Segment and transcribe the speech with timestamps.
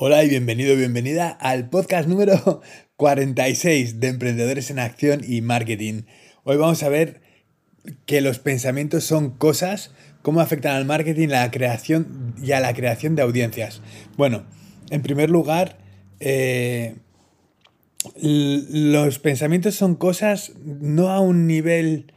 [0.00, 2.62] Hola y bienvenido, bienvenida al podcast número
[2.96, 6.02] 46 de Emprendedores en Acción y Marketing.
[6.44, 7.20] Hoy vamos a ver
[8.06, 9.92] que los pensamientos son cosas,
[10.22, 13.82] cómo afectan al marketing, la creación y a la creación de audiencias.
[14.16, 14.46] Bueno,
[14.90, 15.78] en primer lugar,
[16.20, 16.94] eh,
[18.22, 22.12] los pensamientos son cosas no a un nivel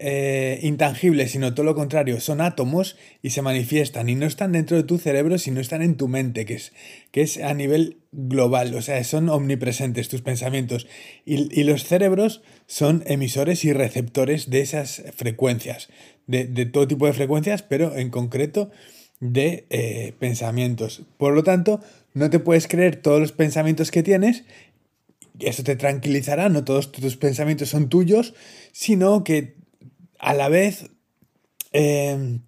[0.00, 4.76] eh, intangibles, sino todo lo contrario, son átomos y se manifiestan y no están dentro
[4.76, 6.72] de tu cerebro, sino están en tu mente, que es,
[7.10, 10.86] que es a nivel global, o sea, son omnipresentes tus pensamientos.
[11.24, 15.88] Y, los cerebros son emisores y receptores de esas frecuencias,
[16.26, 18.70] de, todo tipo de frecuencias, pero en concreto
[19.20, 21.02] de eh, pensamientos.
[21.16, 21.80] Por lo tanto,
[22.14, 24.44] no te puedes creer todos los pensamientos que tienes
[25.40, 28.34] eso te tranquilizará, no todos tus pensamientos son tuyos,
[28.72, 29.54] sino que
[30.18, 30.90] a la vez
[31.72, 32.40] em,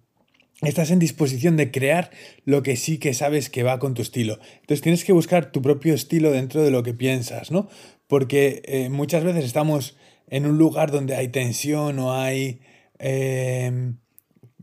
[0.61, 2.11] estás en disposición de crear
[2.45, 4.39] lo que sí que sabes que va con tu estilo.
[4.61, 7.69] Entonces tienes que buscar tu propio estilo dentro de lo que piensas, ¿no?
[8.07, 9.97] Porque eh, muchas veces estamos
[10.29, 12.61] en un lugar donde hay tensión o hay
[12.99, 13.97] em,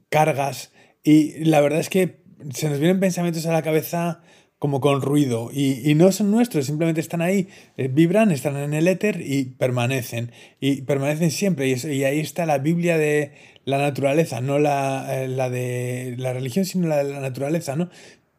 [0.08, 0.72] cargas
[1.02, 2.22] y la verdad es que
[2.52, 4.22] se nos vienen pensamientos a la cabeza
[4.58, 8.88] como con ruido y, no son nuestros, simplemente están ahí, eh, vibran, están en el
[8.88, 10.32] éter y permanecen.
[10.60, 11.68] Y permanecen siempre.
[11.68, 13.32] Y, ahí está la Biblia de
[13.64, 17.88] la naturaleza, no la, eh, la, de la religión, sino la de la naturaleza, ¿no?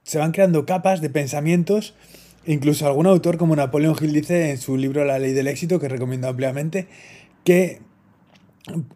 [0.03, 1.95] Se van creando capas de pensamientos.
[2.45, 5.87] Incluso algún autor como Napoleón Hill dice en su libro La ley del éxito, que
[5.87, 6.87] recomiendo ampliamente,
[7.43, 7.79] que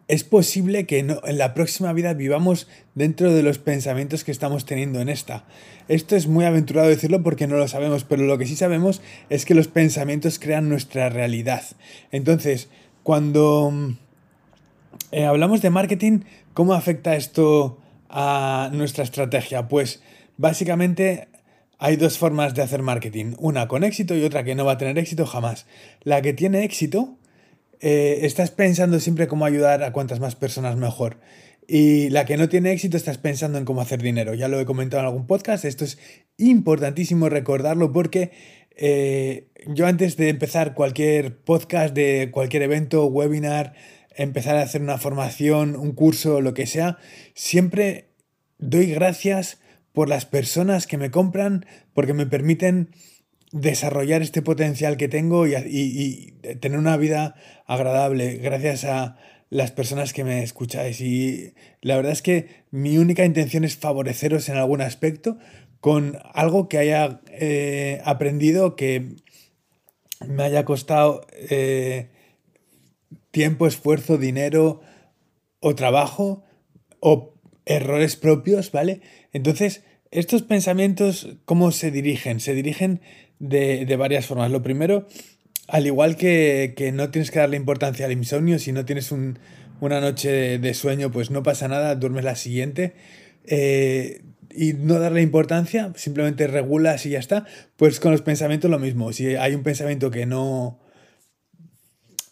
[0.08, 5.00] es posible que en la próxima vida vivamos dentro de los pensamientos que estamos teniendo
[5.00, 5.44] en esta.
[5.88, 9.44] Esto es muy aventurado decirlo porque no lo sabemos, pero lo que sí sabemos es
[9.44, 11.62] que los pensamientos crean nuestra realidad.
[12.12, 12.68] Entonces,
[13.02, 13.72] cuando
[15.10, 16.20] eh, hablamos de marketing,
[16.52, 19.68] ¿cómo afecta esto a nuestra estrategia?
[19.68, 20.02] Pues
[20.36, 21.28] básicamente
[21.78, 24.78] hay dos formas de hacer marketing, una con éxito y otra que no va a
[24.78, 25.66] tener éxito jamás.
[26.02, 27.16] La que tiene éxito
[27.80, 31.18] eh, estás pensando siempre cómo ayudar a cuantas más personas mejor.
[31.66, 34.34] Y la que no tiene éxito estás pensando en cómo hacer dinero.
[34.34, 35.98] Ya lo he comentado en algún podcast, esto es
[36.36, 38.32] importantísimo recordarlo porque
[38.76, 43.74] eh, yo antes de empezar cualquier podcast, de cualquier evento, webinar,
[44.16, 46.98] empezar a hacer una formación, un curso, lo que sea,
[47.34, 48.10] siempre
[48.58, 49.58] doy gracias
[49.92, 52.90] por las personas que me compran porque me permiten
[53.54, 59.16] desarrollar este potencial que tengo y, tener una vida agradable gracias a
[59.48, 61.00] las personas que me escucháis.
[61.00, 65.38] Y la verdad es que mi única intención es favoreceros en algún aspecto
[65.78, 69.14] con algo que haya eh, aprendido que
[70.26, 72.08] me haya costado eh,
[73.30, 74.80] tiempo, esfuerzo, dinero
[75.60, 76.42] o trabajo
[76.98, 77.34] o
[77.66, 79.00] errores propios, ¿vale?
[79.32, 82.40] Entonces, estos pensamientos, ¿cómo se dirigen?
[82.40, 83.00] Se dirigen
[83.48, 84.50] de, varias formas.
[84.50, 85.06] Lo primero,
[85.68, 90.58] al igual que, no tienes que darle importancia al insomnio, si no tienes una noche
[90.58, 92.94] de, sueño, pues no pasa nada, duermes la siguiente.
[93.46, 94.22] Eh,
[94.56, 97.44] y no darle importancia, simplemente regulas y ya está.
[97.76, 99.12] Pues con los pensamientos lo mismo.
[99.12, 100.78] Si hay un pensamiento que no,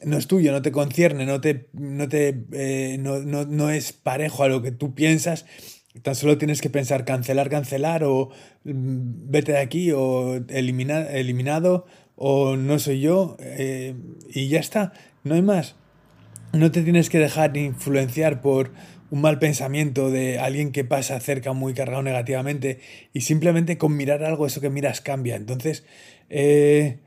[0.04, 4.42] no es tuyo, no te concierne, no, te, no, te, eh, no, no, es parejo
[4.44, 5.46] a lo que tú piensas,
[6.00, 8.30] Tan solo tienes que pensar cancelar, cancelar o
[8.64, 11.86] mm, vete de aquí o eliminado
[12.16, 13.94] o no soy yo eh,
[14.32, 14.92] y ya está,
[15.22, 15.76] no hay más.
[16.52, 18.72] No te tienes que dejar influenciar por
[19.10, 22.80] un mal pensamiento de alguien que pasa cerca muy cargado negativamente
[23.12, 25.36] y simplemente con mirar algo eso que miras cambia.
[25.36, 25.84] Entonces,
[26.30, 26.98] eh,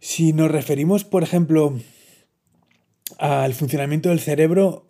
[0.00, 1.78] si nos referimos, por ejemplo,
[3.18, 4.86] al funcionamiento del cerebro,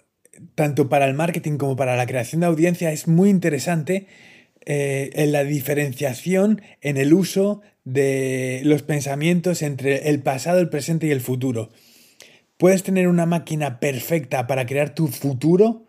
[0.55, 4.07] tanto para el marketing como para la creación de audiencia, es muy interesante
[4.67, 11.07] eh, en la diferenciación en el uso de los pensamientos entre el pasado, el presente
[11.07, 11.71] y el futuro.
[12.57, 15.87] Puedes tener una máquina perfecta para crear tu futuro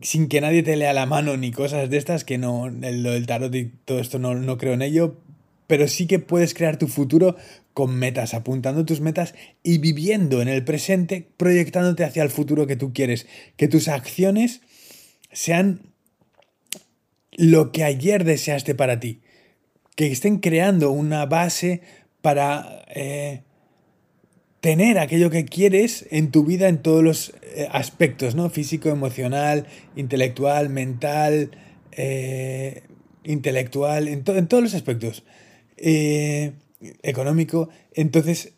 [0.00, 3.26] sin que nadie te lea la mano ni cosas de estas, que no, lo del
[3.26, 5.16] tarot y todo esto no, no creo en ello,
[5.66, 7.36] pero sí que puedes crear tu futuro
[7.74, 12.76] con metas, apuntando tus metas y viviendo en el presente, proyectándote hacia el futuro que
[12.76, 13.26] tú quieres.
[13.56, 14.62] Que tus acciones
[15.30, 15.92] sean
[17.32, 19.20] lo que ayer deseaste para ti.
[19.94, 21.82] Que estén creando una base
[22.22, 23.42] para eh,
[24.60, 28.48] tener aquello que quieres en tu vida en todos los eh, aspectos, ¿no?
[28.48, 29.66] Físico, emocional,
[29.96, 31.50] intelectual, mental,
[31.92, 32.84] eh,
[33.22, 35.24] intelectual, en, en, todos los aspectos
[35.78, 38.52] económico, entonces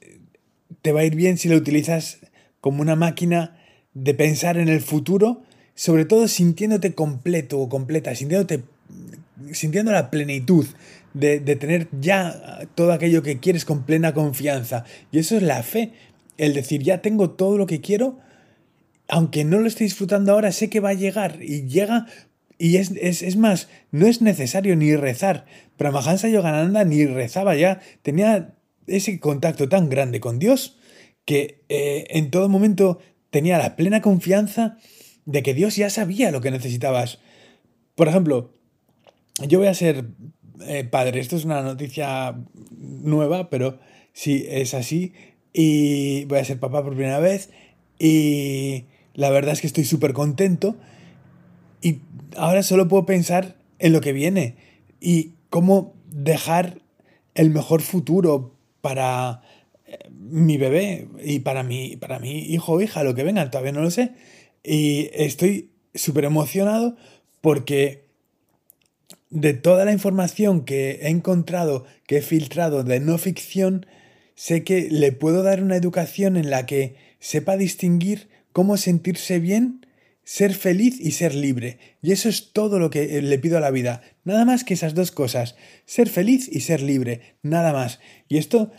[0.82, 2.19] te va a ir bien si lo utilizas
[2.61, 3.59] como una máquina
[3.94, 5.43] de pensar en el futuro,
[5.75, 8.62] sobre todo sintiéndote completo o completa, sintiéndote
[9.53, 10.67] sintiendo la plenitud
[11.15, 14.85] de, de tener ya todo aquello que quieres con plena confianza.
[15.12, 15.93] Y eso es la fe,
[16.37, 18.19] el decir, ya tengo todo lo que quiero,
[19.09, 22.06] aunque no lo esté disfrutando ahora, sé que va a llegar y llega
[22.58, 25.46] y es, es, más, no es necesario ni rezar.
[25.76, 28.56] Pramahansa Yogananda ni rezaba ya, tenía
[28.87, 30.78] ese contacto tan grande con Dios
[31.25, 32.99] que eh, en todo momento
[33.31, 34.78] tenía la plena confianza
[35.25, 37.20] de que Dios ya sabía lo que necesitabas.
[37.94, 38.55] Por ejemplo,
[39.46, 40.06] yo voy a ser
[40.66, 42.34] eh, padre, esto es una noticia
[42.76, 43.78] nueva, pero
[44.12, 45.12] sí es así,
[45.52, 47.50] y voy a ser papá por primera vez,
[47.99, 48.84] y
[49.14, 50.76] la verdad es que estoy súper contento,
[51.81, 52.01] y
[52.37, 54.57] ahora solo puedo pensar en lo que viene,
[55.01, 56.81] y cómo dejar
[57.35, 59.43] el mejor futuro para
[59.87, 63.73] eh, mi bebé y para mi, para mi hijo o hija, lo que venga, todavía
[63.73, 64.13] no lo sé.
[64.65, 66.97] Y estoy súper emocionado
[67.41, 68.05] porque
[69.31, 73.87] de toda la información que he encontrado, que he filtrado de no ficción,
[74.35, 79.87] sé que le puedo dar una educación en la que sepa distinguir cómo sentirse bien,
[80.29, 81.79] ser feliz y ser libre.
[82.03, 84.03] Y eso es todo lo que le pido a la vida.
[84.25, 85.57] Nada más que esas dos cosas.
[85.87, 87.39] Ser feliz y ser libre.
[87.43, 87.99] Nada más.
[88.29, 88.71] Y esto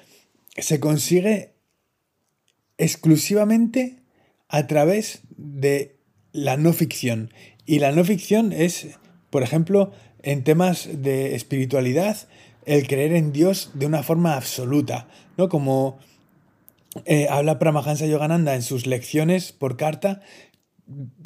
[0.55, 1.55] se consigue
[2.77, 4.03] exclusivamente
[4.47, 5.97] a través de
[6.33, 7.33] la no ficción.
[7.65, 8.99] Y la no ficción es,
[9.31, 9.91] por ejemplo,
[10.21, 12.27] en temas de espiritualidad,
[12.67, 15.49] el creer en Dios de una forma absoluta, ¿no?
[15.49, 15.97] Como
[17.05, 20.21] eh, habla Pramahansa Yogananda en sus lecciones por carta,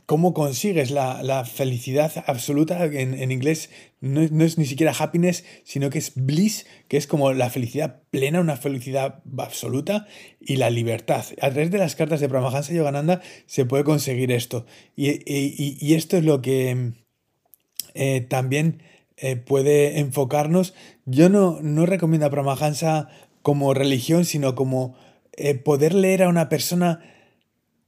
[0.06, 2.86] cómo consigues la, felicidad absoluta.
[2.86, 3.70] En, inglés
[4.02, 8.42] no, es ni siquiera happiness, sino que es bliss, que es como la felicidad plena,
[8.42, 10.08] una felicidad absoluta
[10.40, 11.26] y la libertad.
[11.42, 14.66] A través de las cartas de Pramahansa Yogananda se puede conseguir esto.
[14.96, 16.94] Y, esto es lo que
[17.94, 18.84] eh, también
[19.18, 20.74] eh, puede enfocarnos.
[21.06, 23.10] Yo no, no recomiendo a Pramahansa
[23.42, 24.96] como religión, sino como
[25.36, 27.13] eh, poder leer a una persona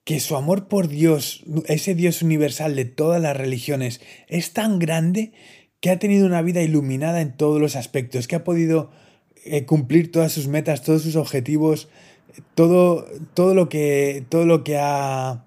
[0.06, 5.34] que su amor por Dios, ese Dios universal de todas las religiones, es tan grande
[5.82, 8.92] que ha tenido una vida iluminada en todos los aspectos, que ha podido
[9.44, 11.90] eh, cumplir todas sus metas, todos sus objetivos,
[12.54, 15.44] todo, todo, lo, que, todo lo que ha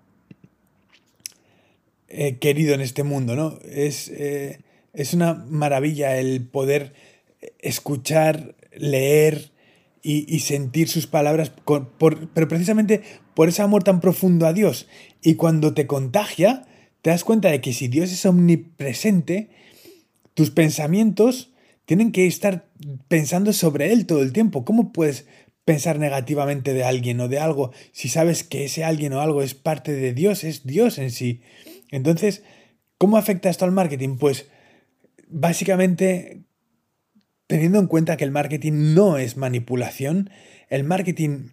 [2.09, 3.59] eh, querido en este mundo, ¿no?
[3.71, 4.59] Es, eh,
[4.93, 6.95] es una maravilla el poder
[7.61, 9.53] escuchar, leer,
[10.03, 11.53] y, sentir sus palabras,
[12.35, 13.03] pero precisamente
[13.35, 14.87] por ese amor tan profundo a Dios.
[15.23, 16.67] Y cuando te contagia,
[17.03, 19.51] te das cuenta de que si Dios es omnipresente,
[20.35, 21.53] tus pensamientos
[21.85, 22.69] tienen que estar
[23.09, 24.65] pensando sobre Él todo el tiempo.
[24.65, 25.27] ¿Cómo puedes
[25.65, 29.55] pensar negativamente de alguien o de algo si sabes que ese alguien o algo es
[29.55, 31.41] parte de Dios, es Dios en sí?
[31.91, 32.43] Entonces,
[32.99, 34.17] ¿cómo afecta esto al marketing?
[34.19, 34.47] Pues
[35.29, 36.43] básicamente
[37.49, 40.31] teniendo en cuenta que el marketing no es manipulación,
[40.69, 41.49] el marketing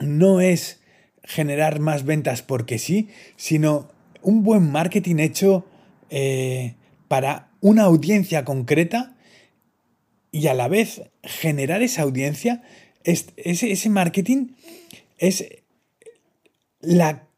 [0.00, 0.80] no es
[1.22, 3.88] generar más ventas porque sí, sino
[4.22, 5.64] un buen marketing hecho
[6.10, 6.74] eh,
[7.08, 9.14] para una audiencia concreta
[10.32, 12.62] y a la vez generar esa audiencia,
[13.04, 14.54] ese, ese marketing
[15.18, 15.44] es
[16.80, 17.28] la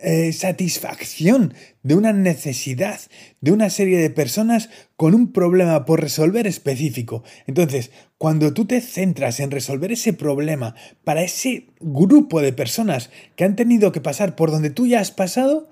[0.00, 3.00] eh, satisfacción de una necesidad
[3.40, 7.24] de una serie de personas con un problema por resolver específico.
[7.48, 13.42] Entonces, cuando tú te centras en resolver ese problema para ese grupo de personas que
[13.42, 15.68] han tenido que pasar por donde tú ya has pasado,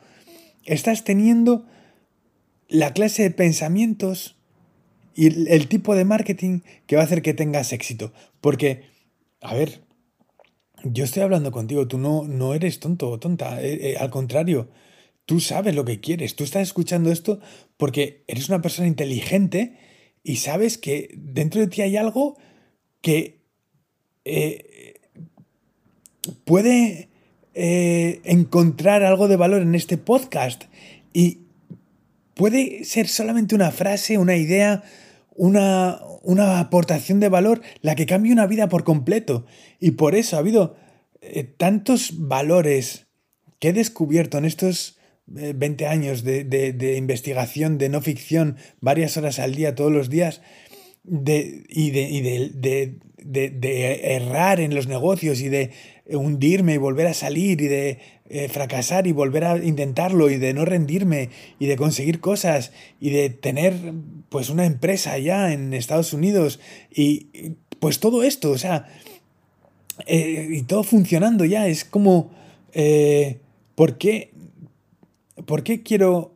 [0.64, 1.64] estás teniendo
[2.68, 4.37] la clase de pensamientos
[5.14, 8.12] y el tipo de marketing que va a hacer que tengas éxito.
[8.40, 8.83] Porque,
[9.40, 9.86] a ver,
[10.85, 14.68] yo estoy hablando contigo, tú no, no eres tonto o tonta, eh, eh, al contrario,
[15.25, 17.40] tú sabes lo que quieres, tú estás escuchando esto
[17.76, 19.78] porque eres una persona inteligente
[20.23, 22.37] y sabes que dentro de ti hay algo
[23.00, 23.40] que
[24.25, 25.00] eh,
[26.45, 27.09] puede
[27.59, 30.64] encontrar algo de valor en este podcast
[31.14, 31.47] y
[32.35, 34.83] puede ser solamente una frase, una idea,
[35.37, 39.47] una, una aportación de valor la que cambia una vida por completo.
[39.81, 40.76] Y por eso ha habido
[41.21, 43.07] eh, tantos valores
[43.59, 49.38] que he descubierto en estos 20 eh, años de, investigación, de no ficción, varias horas
[49.38, 50.40] al día, todos los días,
[51.02, 55.71] de, y, de, de, errar en los negocios y de
[56.10, 57.98] hundirme y volver a salir y de
[58.28, 63.10] eh, fracasar y volver a intentarlo y de no rendirme y de conseguir cosas y
[63.10, 63.75] de tener
[64.28, 66.60] pues una empresa allá en Estados Unidos
[66.94, 67.28] y
[67.78, 68.86] pues todo esto, o sea,
[70.06, 72.30] eh, y todo funcionando ya, es como,
[72.72, 73.40] eh,
[73.75, 74.32] ¿por, qué,
[75.46, 76.34] ¿por qué quiero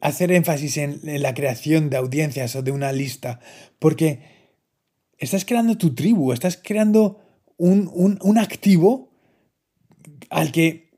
[0.00, 3.40] hacer énfasis en, la creación de audiencias o de una lista,
[3.78, 4.20] porque
[5.18, 7.23] estás creando tu tribu, estás creando
[7.56, 9.12] un, activo
[10.30, 10.90] al que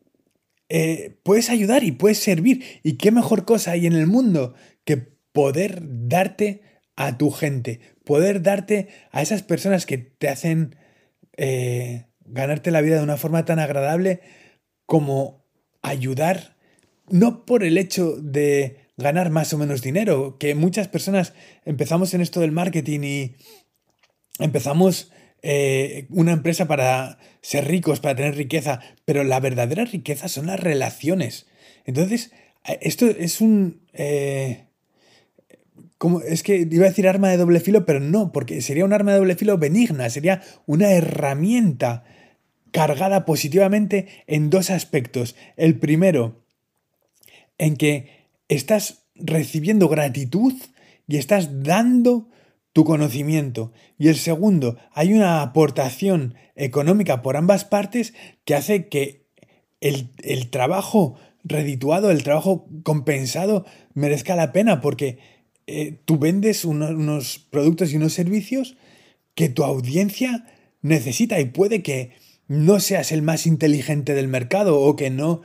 [0.69, 2.65] eh, puedes ayudar y puedes servir.
[2.83, 6.63] ¿Y qué mejor cosa hay en el mundo que poder darte
[6.97, 10.77] a tu gente, poder darte a esas personas que te hacen
[11.37, 14.21] eh, ganarte la vida de una forma tan agradable
[14.87, 15.45] como
[15.83, 16.57] ayudar,
[17.09, 21.35] no por el hecho de ganar más o menos dinero, que muchas personas
[21.65, 23.37] empezamos en esto del marketing y
[24.39, 25.13] empezamos
[25.49, 30.59] eh, una empresa para ser ricos, para tener riqueza, pero la verdadera riqueza son las
[30.59, 31.47] relaciones.
[31.85, 32.33] Entonces,
[32.81, 33.81] esto es un...
[33.93, 34.65] Eh,
[35.99, 38.93] como, es que iba a decir arma de doble filo, pero no, porque sería un
[38.93, 42.03] arma de doble filo benigna, sería una herramienta
[42.73, 45.37] cargada positivamente en dos aspectos.
[45.57, 46.43] El primero,
[47.57, 50.55] en que estás recibiendo gratitud
[51.07, 52.31] y estás dando
[52.77, 53.73] tu conocimiento.
[53.97, 58.13] Y el segundo, hay una aportación económica por ambas partes
[58.45, 59.25] que hace que
[59.81, 60.11] el,
[60.51, 63.65] trabajo redituado, el trabajo compensado
[63.95, 65.17] merezca la pena porque
[65.67, 68.77] eh, tú vendes unos productos y unos servicios
[69.35, 70.45] que tu audiencia
[70.83, 72.11] necesita y puede que
[72.47, 75.41] no seas el más inteligente del mercado o que no,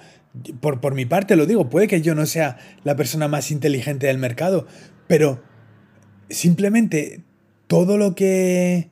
[0.59, 4.07] por, por mi parte lo digo, puede que yo no sea la persona más inteligente
[4.07, 4.67] del mercado,
[5.07, 5.49] pero
[6.31, 7.21] simplemente
[7.67, 8.89] todo lo que,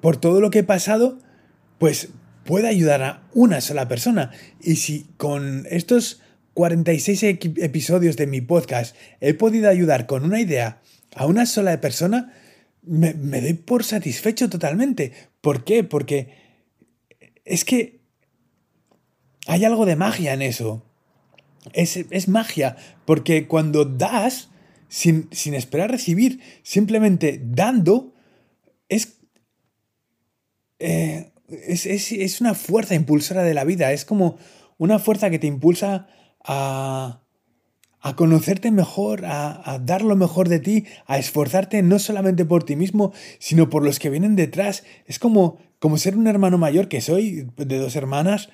[0.00, 1.18] por todo lo que he pasado,
[1.78, 2.08] pues
[2.44, 4.30] puede ayudar a una sola persona.
[4.60, 6.22] Y si con estos
[6.54, 10.80] 46 episodios de mi podcast he podido ayudar con una idea
[11.14, 12.32] a una sola persona,
[12.82, 15.12] me, doy por satisfecho totalmente.
[15.40, 15.84] ¿Por qué?
[15.84, 16.34] Porque
[17.44, 18.00] es que
[19.46, 20.84] hay algo de magia en eso.
[21.74, 24.48] Es, es magia, porque cuando das,
[24.88, 28.14] sin, esperar recibir, simplemente dando,
[30.78, 34.38] eh, es, es, una fuerza impulsora de la vida, es como
[34.76, 36.08] una fuerza que te impulsa
[36.44, 37.22] a,
[38.00, 42.76] a conocerte mejor, a, dar lo mejor de ti, a esforzarte no solamente por ti
[42.76, 44.84] mismo, sino por los que vienen detrás.
[45.06, 48.50] Es como, como ser un hermano mayor que soy, de dos hermanas,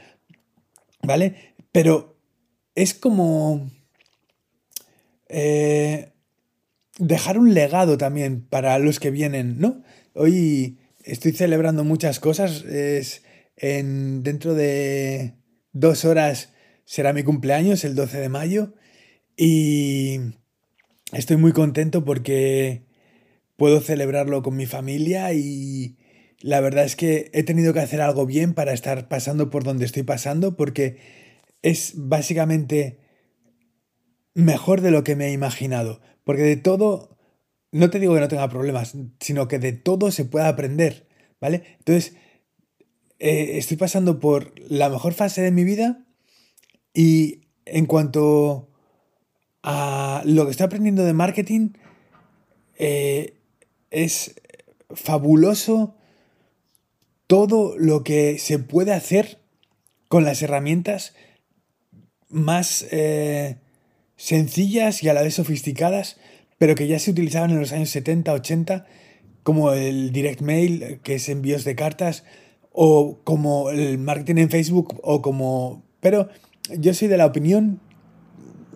[1.02, 1.54] ¿vale?
[1.72, 2.16] Pero
[2.74, 3.70] es como...
[5.28, 6.13] Eh,
[6.98, 9.82] dejar un legado también para los que vienen, ¿no?
[10.14, 12.64] Hoy estoy celebrando muchas cosas.
[12.64, 13.22] Es
[13.56, 15.34] en, dentro de
[15.72, 16.52] dos horas
[16.84, 18.74] será mi cumpleaños, el 12 de mayo.
[19.36, 20.20] Y
[21.12, 22.82] estoy muy contento porque
[23.56, 25.96] puedo celebrarlo con mi familia y
[26.40, 29.86] la verdad es que he tenido que hacer algo bien para estar pasando por donde
[29.86, 30.98] estoy pasando porque
[31.62, 32.98] es básicamente
[34.34, 36.00] mejor de lo que me he imaginado.
[36.24, 37.16] Porque de todo,
[37.70, 41.06] no te digo que no tenga problemas, sino que de todo se puede aprender,
[41.40, 41.76] ¿vale?
[41.78, 42.16] Entonces,
[43.18, 46.04] eh, estoy pasando por la mejor fase de mi vida
[46.92, 48.68] y en cuanto
[49.62, 51.70] a lo que estoy aprendiendo de marketing,
[52.76, 53.38] eh,
[53.90, 54.34] es
[54.90, 55.94] fabuloso
[57.26, 59.38] todo lo que se puede hacer
[60.08, 61.14] con las herramientas
[62.28, 63.58] más eh,
[64.16, 66.16] sencillas y a la vez sofisticadas,
[66.58, 68.86] pero que ya se utilizaban en los años 70, 80,
[69.42, 72.24] como el direct mail, que es envíos de cartas,
[72.72, 75.84] o como el marketing en Facebook, o como...
[76.00, 76.28] Pero
[76.76, 77.80] yo soy de la opinión,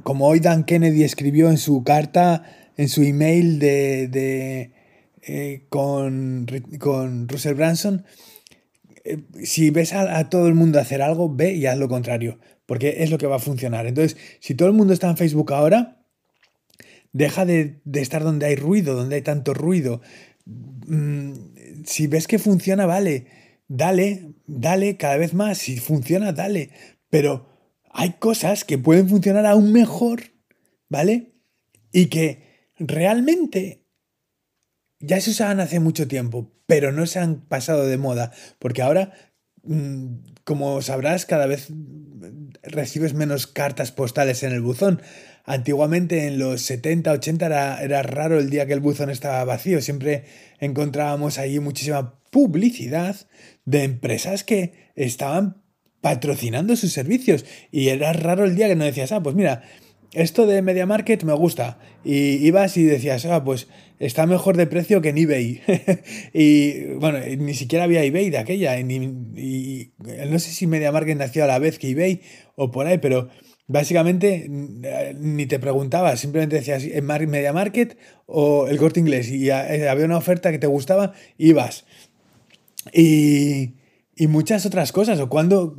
[0.03, 2.45] como hoy Dan Kennedy escribió en su carta,
[2.77, 4.73] en su email de, de
[5.23, 6.47] eh, con,
[6.79, 8.05] con Russell Branson,
[9.05, 12.39] eh, si ves a, a, todo el mundo hacer algo, ve y haz lo contrario
[12.69, 13.87] porque es lo que va a funcionar.
[13.87, 16.05] Entonces, si todo el mundo está en Facebook ahora,
[17.15, 20.03] deja de, estar donde hay ruido, donde hay tanto ruido.
[20.45, 21.33] Mm,
[21.87, 23.27] si ves que funciona, vale,
[23.69, 25.57] dale, dale cada vez más.
[25.57, 26.69] Si funciona, dale.
[27.09, 27.49] Pero
[27.91, 30.25] hay cosas que pueden funcionar aún mejor,
[30.91, 31.33] ¿vale?
[31.91, 33.87] Y que realmente
[35.01, 39.15] ya se usaban hace mucho tiempo, pero no se han pasado de moda, porque ahora
[40.45, 41.69] como sabrás, cada vez
[42.63, 45.03] recibes menos cartas postales en el buzón.
[45.45, 49.81] Antiguamente, en los 70, 80, era, era, raro el día que el buzón estaba vacío.
[49.81, 50.25] Siempre
[50.61, 53.17] encontrábamos ahí muchísima publicidad
[53.65, 55.63] de empresas que estaban
[56.01, 57.45] patrocinando sus servicios.
[57.71, 59.63] Y era raro el día que no decías, ah, pues mira,
[60.13, 61.79] esto de Media Market me gusta.
[62.05, 65.61] Y ibas y decías, ah, pues está mejor de precio que en eBay.
[66.33, 68.79] y bueno, ni siquiera había eBay de aquella.
[68.79, 69.93] Y,
[70.31, 72.23] no sé si Media Market nació a la vez que eBay
[72.57, 73.29] o por ahí, pero
[73.67, 79.89] básicamente ni te preguntaba, simplemente decías en Media Market o el corte inglés y eh,
[79.91, 81.85] había una oferta que te gustaba, ibas.
[82.95, 83.75] Y,
[84.17, 85.77] y muchas otras cosas, o cuando,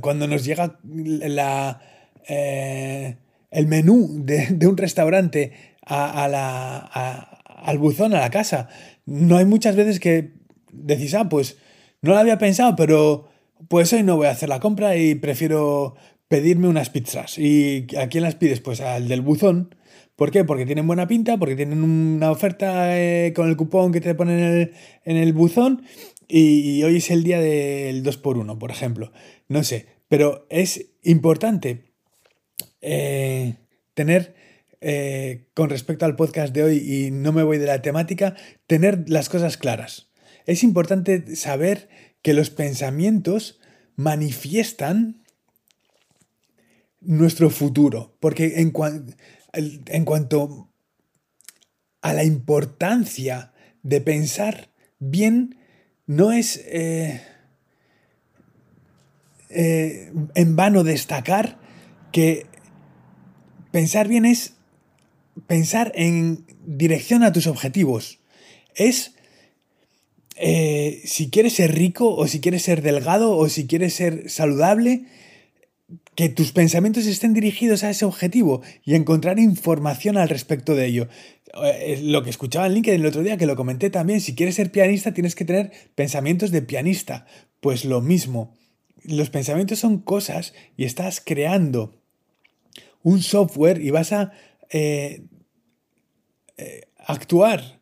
[0.00, 1.80] cuando nos llega la,
[2.28, 3.16] eh,
[3.50, 5.52] el menú de, un restaurante
[5.84, 8.68] a, la, al buzón, a la casa.
[9.06, 10.34] No hay muchas veces que
[10.70, 11.56] decís, ah, pues
[12.02, 13.28] no lo había pensado, pero
[13.68, 15.96] pues hoy no voy a hacer la compra y prefiero
[16.28, 17.38] pedirme unas pizzas.
[17.38, 18.60] ¿Y a quién las pides?
[18.60, 19.74] Pues al del buzón.
[20.14, 20.44] ¿Por qué?
[20.44, 24.38] Porque tienen buena pinta, porque tienen una oferta eh, con el cupón que te ponen
[24.38, 24.72] en el,
[25.04, 25.82] en el buzón
[26.28, 29.12] y, hoy es el día del 2x1, por ejemplo.
[29.48, 31.87] No sé, pero es importante
[32.80, 33.56] eh,
[33.94, 34.34] tener,
[34.80, 38.36] eh, con respecto al podcast de hoy, y no me voy de la temática,
[38.66, 40.10] tener las cosas claras.
[40.46, 41.88] Es importante saber
[42.22, 43.60] que los pensamientos
[43.96, 45.24] manifiestan
[47.00, 48.72] nuestro futuro, porque en,
[49.52, 50.70] en cuanto
[52.00, 55.56] a la importancia de pensar bien,
[56.06, 56.60] no es
[59.50, 61.58] eh, en vano destacar
[62.12, 62.46] que
[63.70, 64.54] pensar bien es
[65.46, 68.18] pensar en dirección a tus objetivos.
[68.74, 69.14] Es
[70.36, 75.04] eh, si quieres ser rico o si quieres ser delgado o si quieres ser saludable,
[76.14, 81.08] que tus pensamientos estén dirigidos a ese objetivo y encontrar información al respecto de ello.
[81.62, 84.56] Eh, lo que escuchaba en LinkedIn el otro día, que lo comenté también, si quieres
[84.56, 87.26] ser pianista tienes que tener pensamientos de pianista.
[87.60, 88.54] Pues lo mismo,
[89.04, 91.97] los pensamientos son cosas y estás creando
[93.02, 94.32] un software y vas a
[94.70, 95.22] eh,
[96.56, 97.80] eh, actuar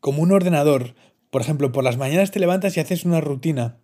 [0.00, 0.94] como un ordenador.
[1.30, 3.78] Por ejemplo, por las mañanas te levantas y haces una rutina.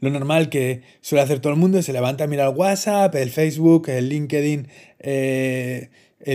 [0.00, 3.30] Lo normal que suele hacer todo el mundo es se levanta a mirar WhatsApp, el
[3.30, 5.90] Facebook, el LinkedIn, el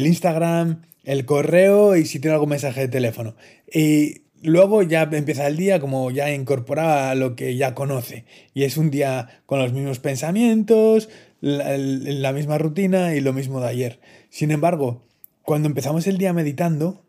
[0.08, 3.36] Instagram, el correo y si tiene algún mensaje de teléfono.
[3.72, 8.26] Y luego ya empieza el día como ya incorporada a lo que ya conoce.
[8.54, 11.10] Y es un día con los mismos pensamientos,
[11.44, 14.00] la, misma rutina y lo mismo de ayer.
[14.30, 15.04] Sin embargo,
[15.42, 17.04] cuando empezamos el día meditando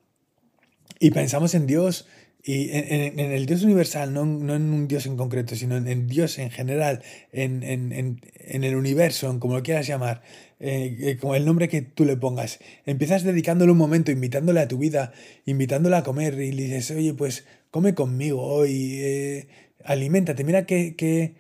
[0.99, 2.07] y pensamos en Dios
[2.43, 6.51] y en, el Dios universal, no, en un Dios en concreto, sino en, Dios en
[6.51, 10.23] general, en, el universo, en como lo quieras llamar,
[10.59, 14.69] eh, eh, como el nombre que tú le pongas, empiezas dedicándole un momento, invitándole a
[14.69, 15.13] tu vida,
[15.47, 19.47] invitándole a comer y le dices, oye, pues come conmigo hoy, eh,
[19.85, 21.35] aliméntate, mira qué,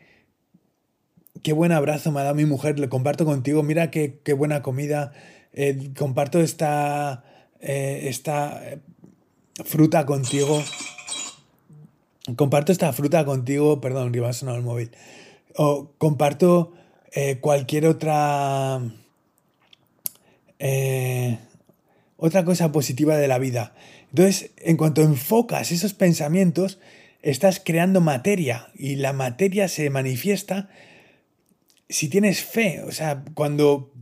[1.43, 4.63] qué buen abrazo me ha dado mi mujer, le comparto contigo, mira qué, qué buena
[4.63, 5.13] comida,
[5.97, 7.25] comparto esta,
[7.61, 8.61] esta
[9.65, 10.63] fruta contigo
[12.37, 14.91] comparto esta fruta contigo, perdón, que me ha sonado el móvil,
[15.57, 16.73] o comparto
[17.13, 18.81] eh, cualquier otra,
[20.59, 21.39] eh,
[22.17, 23.75] otra cosa positiva de la vida.
[24.11, 26.79] Entonces, en cuanto enfocas esos pensamientos,
[27.23, 30.69] estás creando materia y la materia se manifiesta
[31.89, 32.83] si tienes fe.
[32.87, 33.93] O sea, cuando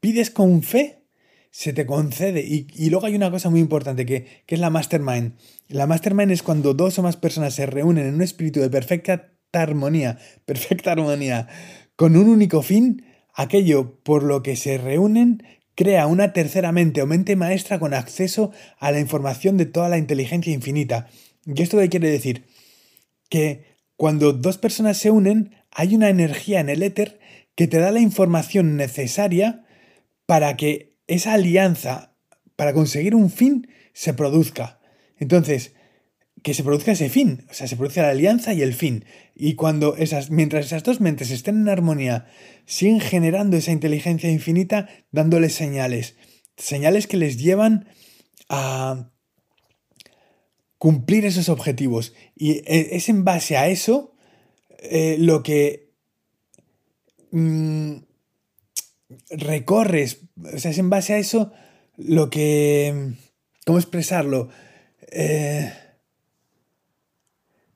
[0.00, 1.04] pides con fe,
[1.50, 2.40] se te concede.
[2.42, 5.34] Y, luego hay una cosa muy importante que, que, es la mastermind.
[5.68, 9.32] La mastermind es cuando dos o más personas se reúnen en un espíritu de perfecta
[9.52, 11.48] armonía, perfecta armonía,
[11.96, 15.42] con un único fin, aquello por lo que se reúnen
[15.74, 19.96] crea una tercera mente o mente maestra con acceso a la información de toda la
[19.96, 21.08] inteligencia infinita.
[21.46, 22.44] ¿Y esto qué quiere decir?
[23.30, 23.64] Que
[23.96, 27.20] cuando dos personas se unen, hay una energía en el éter
[27.54, 29.64] que te da la información necesaria
[30.26, 32.14] para que esa alianza
[32.56, 34.80] para conseguir un fin se produzca.
[35.18, 35.74] Entonces,
[36.42, 39.04] que se produzca ese fin, o sea, se produce la alianza y el fin.
[39.34, 42.26] Y cuando esas, mientras esas dos mentes estén en armonía,
[42.64, 46.16] siguen generando esa inteligencia infinita, dándoles señales,
[46.56, 47.88] señales que les llevan
[48.48, 49.10] a
[50.78, 52.14] cumplir esos objetivos.
[52.34, 54.09] Y e, es en base a eso
[54.82, 55.90] eh, lo que
[57.30, 57.96] mm,
[59.30, 61.52] recorres, o sea, es en base a eso
[61.96, 63.12] lo que...
[63.66, 64.48] ¿Cómo expresarlo?
[65.12, 65.70] Eh,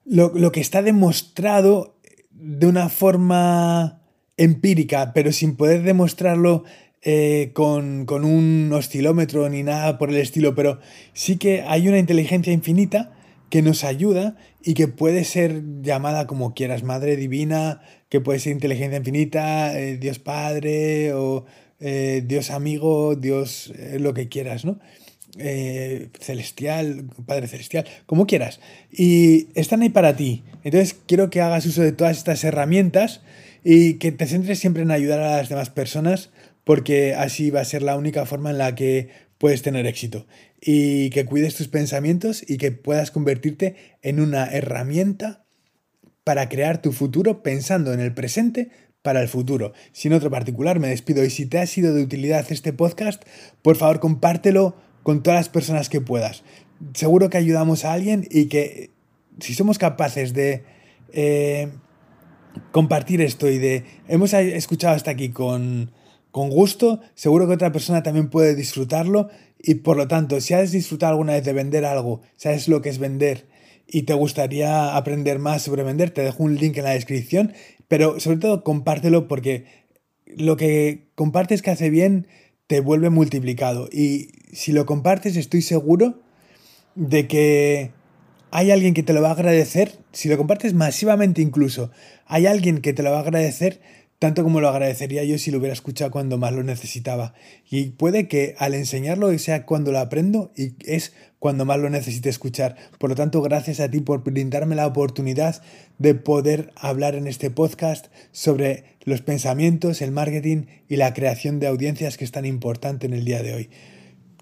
[0.05, 4.03] lo, que está demostrado de una forma
[4.37, 6.65] empírica, pero sin poder demostrarlo
[7.03, 10.81] eh, con, con, un oscilómetro ni nada por el estilo, pero
[11.13, 13.13] sí que hay una inteligencia infinita
[13.55, 18.51] que nos ayuda y que puede ser llamada como quieras, Madre Divina, que puede ser
[18.51, 21.45] inteligencia infinita, eh, Dios Padre o
[21.79, 24.81] eh, Dios amigo, Dios eh, lo que quieras, ¿no?
[25.37, 28.59] celestial, Padre Celestial, como quieras.
[28.91, 30.43] Y están ahí para ti.
[30.65, 33.21] Entonces quiero que hagas uso de todas estas herramientas
[33.63, 36.31] y que te centres siempre en ayudar a las demás personas
[36.65, 40.27] porque así va a ser la única forma en la que puedes tener éxito.
[40.61, 45.45] Y que cuides tus pensamientos y que puedas convertirte en una herramienta
[46.25, 48.71] para crear tu futuro pensando en el presente
[49.03, 49.75] para el futuro.
[49.93, 53.23] Sin otro particular, me despido y si te ha sido de utilidad este podcast,
[53.61, 56.43] por favor compártelo con todas las personas que puedas.
[56.95, 58.91] Seguro que ayudamos a alguien y que
[59.41, 60.65] si somos capaces de
[61.13, 61.69] eh,
[62.73, 65.91] compartir esto y de hemos escuchado hasta aquí con,
[66.35, 70.73] con gusto, seguro que otra persona también puede disfrutarlo y por lo tanto, si has
[70.73, 73.47] disfrutado alguna vez de vender algo, sabes lo que es vender
[73.87, 77.53] y te gustaría aprender más sobre vender, te dejo un link en la descripción,
[77.87, 79.67] pero sobre todo compártelo porque
[80.27, 82.27] lo que compartes que hace bien
[82.67, 83.89] te vuelve multiplicado.
[83.93, 86.21] Y si lo compartes estoy seguro
[86.97, 87.93] de que
[88.51, 91.93] hay alguien que te lo va a agradecer, si lo compartes masivamente incluso,
[92.27, 93.81] hay alguien que te lo va a agradecer
[94.25, 97.35] tanto como lo agradecería yo si lo hubiera escuchado cuando más lo necesitaba.
[97.71, 102.31] Y puede que al enseñarlo sea cuando lo aprendo y es cuando más lo necesite
[102.31, 102.75] escuchar.
[102.99, 105.61] Por lo tanto, gracias a ti por brindarme la oportunidad
[105.99, 111.67] de poder hablar en este podcast sobre los pensamientos, el marketing y la creación de
[111.67, 113.71] audiencias que es tan importante en el día de hoy.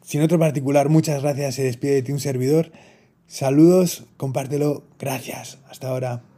[0.04, 1.56] Sin otro particular, muchas gracias.
[1.56, 2.70] Se despide de ti un servidor.
[3.26, 4.84] Saludos, compártelo.
[5.00, 5.58] Gracias.
[5.68, 6.31] Hasta ahora.